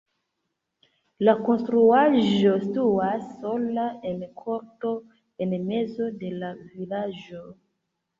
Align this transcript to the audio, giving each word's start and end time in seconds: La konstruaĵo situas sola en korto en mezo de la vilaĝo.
La 1.27 1.33
konstruaĵo 1.49 2.53
situas 2.63 3.27
sola 3.41 3.83
en 4.13 4.23
korto 4.45 4.95
en 5.47 5.53
mezo 5.67 6.09
de 6.23 6.33
la 6.45 6.51
vilaĝo. 6.79 7.43